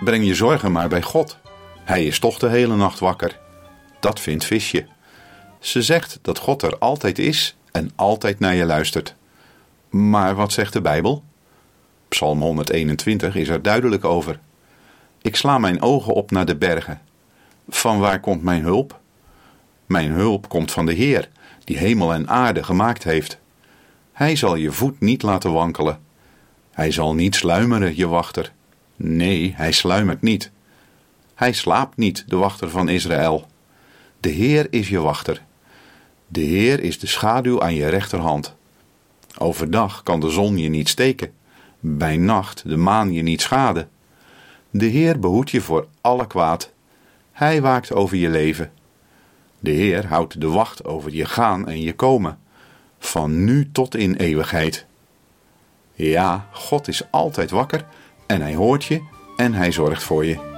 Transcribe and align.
Breng 0.00 0.26
je 0.26 0.34
zorgen 0.34 0.72
maar 0.72 0.88
bij 0.88 1.02
God. 1.02 1.38
Hij 1.84 2.04
is 2.04 2.18
toch 2.18 2.38
de 2.38 2.48
hele 2.48 2.76
nacht 2.76 2.98
wakker. 2.98 3.38
Dat 3.98 4.20
vindt 4.20 4.44
Visje. 4.44 4.86
Ze 5.58 5.82
zegt 5.82 6.18
dat 6.22 6.38
God 6.38 6.62
er 6.62 6.78
altijd 6.78 7.18
is 7.18 7.56
en 7.72 7.90
altijd 7.94 8.38
naar 8.38 8.54
je 8.54 8.64
luistert. 8.64 9.14
Maar 9.88 10.34
wat 10.34 10.52
zegt 10.52 10.72
de 10.72 10.80
Bijbel? 10.80 11.24
Psalm 12.08 12.40
121 12.40 13.34
is 13.34 13.48
er 13.48 13.62
duidelijk 13.62 14.04
over. 14.04 14.38
Ik 15.22 15.36
sla 15.36 15.58
mijn 15.58 15.82
ogen 15.82 16.14
op 16.14 16.30
naar 16.30 16.46
de 16.46 16.56
bergen. 16.56 17.00
Van 17.68 17.98
waar 17.98 18.20
komt 18.20 18.42
mijn 18.42 18.62
hulp? 18.62 19.00
Mijn 19.86 20.10
hulp 20.10 20.48
komt 20.48 20.70
van 20.70 20.86
de 20.86 20.92
Heer, 20.92 21.28
die 21.64 21.78
hemel 21.78 22.12
en 22.12 22.28
aarde 22.28 22.62
gemaakt 22.62 23.04
heeft. 23.04 23.38
Hij 24.12 24.36
zal 24.36 24.54
je 24.54 24.72
voet 24.72 25.00
niet 25.00 25.22
laten 25.22 25.52
wankelen. 25.52 26.00
Hij 26.70 26.90
zal 26.90 27.14
niet 27.14 27.34
sluimeren, 27.34 27.96
je 27.96 28.08
wachter. 28.08 28.52
Nee, 29.02 29.52
hij 29.56 29.72
sluimert 29.72 30.22
niet. 30.22 30.50
Hij 31.34 31.52
slaapt 31.52 31.96
niet, 31.96 32.24
de 32.26 32.36
wachter 32.36 32.70
van 32.70 32.88
Israël. 32.88 33.46
De 34.20 34.28
Heer 34.28 34.66
is 34.70 34.88
je 34.88 35.00
wachter. 35.00 35.42
De 36.26 36.40
Heer 36.40 36.80
is 36.80 36.98
de 36.98 37.06
schaduw 37.06 37.62
aan 37.62 37.74
je 37.74 37.88
rechterhand. 37.88 38.54
Overdag 39.38 40.02
kan 40.02 40.20
de 40.20 40.30
zon 40.30 40.58
je 40.58 40.68
niet 40.68 40.88
steken, 40.88 41.32
bij 41.80 42.16
nacht 42.16 42.68
de 42.68 42.76
maan 42.76 43.12
je 43.12 43.22
niet 43.22 43.40
schaden. 43.40 43.88
De 44.70 44.86
Heer 44.86 45.18
behoedt 45.18 45.50
je 45.50 45.60
voor 45.60 45.86
alle 46.00 46.26
kwaad. 46.26 46.72
Hij 47.32 47.62
waakt 47.62 47.92
over 47.92 48.16
je 48.16 48.28
leven. 48.28 48.72
De 49.60 49.70
Heer 49.70 50.06
houdt 50.06 50.40
de 50.40 50.48
wacht 50.48 50.84
over 50.84 51.14
je 51.14 51.24
gaan 51.24 51.68
en 51.68 51.80
je 51.80 51.94
komen, 51.94 52.38
van 52.98 53.44
nu 53.44 53.70
tot 53.72 53.96
in 53.96 54.14
eeuwigheid. 54.14 54.86
Ja, 55.92 56.46
God 56.50 56.88
is 56.88 57.10
altijd 57.10 57.50
wakker 57.50 57.86
en 58.30 58.40
hij 58.40 58.54
hoort 58.54 58.84
je 58.84 59.00
en 59.36 59.54
hij 59.54 59.72
zorgt 59.72 60.02
voor 60.02 60.24
je. 60.24 60.49